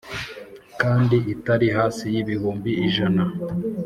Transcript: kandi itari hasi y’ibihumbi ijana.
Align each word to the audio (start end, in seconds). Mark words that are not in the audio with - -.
kandi 0.81 1.15
itari 1.33 1.67
hasi 1.77 2.05
y’ibihumbi 2.13 2.71
ijana. 2.87 3.23